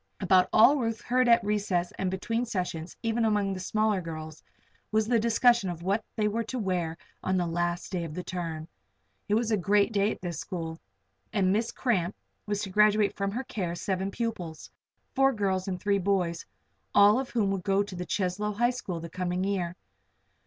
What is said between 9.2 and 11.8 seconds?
It was a great day at this school, and Miss